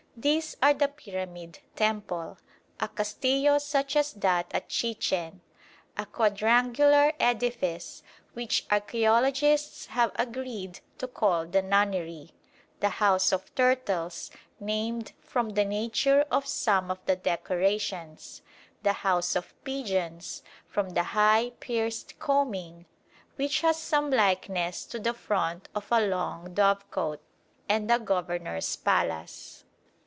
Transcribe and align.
These 0.17 0.55
are 0.61 0.73
the 0.73 0.89
pyramid 0.89 1.59
temple, 1.75 2.37
a 2.79 2.87
castillo 2.89 3.57
such 3.57 3.95
as 3.95 4.13
that 4.13 4.51
at 4.53 4.69
Chichen; 4.69 5.41
a 5.97 6.05
quadrangular 6.05 7.13
edifice 7.19 8.03
which 8.33 8.67
archæologists 8.67 9.87
have 9.87 10.11
agreed 10.17 10.81
to 10.99 11.07
call 11.07 11.47
the 11.47 11.63
Nunnery; 11.63 12.33
the 12.81 12.89
House 12.89 13.31
of 13.31 13.55
Turtles, 13.55 14.29
named 14.59 15.13
from 15.21 15.51
the 15.51 15.65
nature 15.65 16.23
of 16.29 16.45
some 16.45 16.91
of 16.91 17.03
the 17.05 17.15
decorations; 17.15 18.43
the 18.83 18.93
House 18.93 19.35
of 19.35 19.55
Pigeons, 19.63 20.43
from 20.67 20.91
the 20.91 21.03
high, 21.03 21.53
pierced 21.61 22.19
combing 22.19 22.85
which 23.37 23.61
has 23.61 23.77
some 23.77 24.11
likeness 24.11 24.85
to 24.85 24.99
the 24.99 25.15
front 25.15 25.67
of 25.73 25.87
a 25.89 26.05
long 26.05 26.53
dovecote; 26.53 27.21
and 27.67 27.89
the 27.89 27.97
Governor's 27.97 28.75
Palace. 28.75 29.63